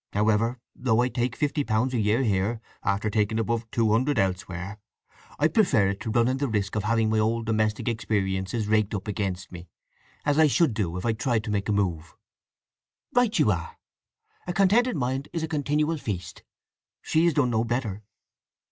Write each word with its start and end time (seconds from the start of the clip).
However, 0.13 0.59
although 0.75 1.01
I 1.01 1.09
take 1.09 1.35
fifty 1.35 1.63
pounds 1.63 1.93
a 1.93 1.99
year 1.99 2.23
here 2.23 2.59
after 2.83 3.07
taking 3.11 3.37
above 3.37 3.69
two 3.69 3.91
hundred 3.91 4.17
elsewhere, 4.17 4.79
I 5.37 5.47
prefer 5.47 5.89
it 5.89 5.99
to 5.99 6.09
running 6.09 6.37
the 6.37 6.47
risk 6.47 6.75
of 6.75 6.85
having 6.85 7.11
my 7.11 7.19
old 7.19 7.45
domestic 7.45 7.87
experiences 7.87 8.65
raked 8.67 8.95
up 8.95 9.07
against 9.07 9.51
me, 9.51 9.69
as 10.25 10.39
I 10.39 10.47
should 10.47 10.73
do 10.73 10.97
if 10.97 11.05
I 11.05 11.13
tried 11.13 11.43
to 11.43 11.51
make 11.51 11.69
a 11.69 11.71
move." 11.71 12.15
"Right 13.13 13.37
you 13.37 13.51
are. 13.51 13.77
A 14.47 14.53
contented 14.53 14.95
mind 14.95 15.27
is 15.33 15.43
a 15.43 15.47
continual 15.47 15.97
feast. 15.99 16.41
She 17.03 17.25
has 17.25 17.35
done 17.35 17.51
no 17.51 17.63
better." 17.63 18.01